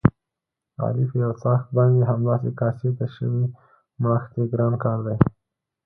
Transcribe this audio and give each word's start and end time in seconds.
علي 0.83 1.03
په 1.09 1.15
یوڅآښت 1.23 1.67
باندې 1.77 2.01
همداسې 2.11 2.49
کاسې 2.59 2.89
تشوي، 2.97 3.45
مړښت 4.01 4.31
یې 4.39 4.45
ګران 4.53 4.73
کار 4.83 4.99
دی. 5.07 5.17